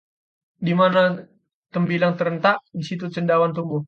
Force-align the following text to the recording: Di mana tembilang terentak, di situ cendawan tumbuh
Di 0.67 0.73
mana 0.79 1.01
tembilang 1.73 2.13
terentak, 2.19 2.57
di 2.77 2.83
situ 2.89 3.05
cendawan 3.13 3.51
tumbuh 3.55 3.79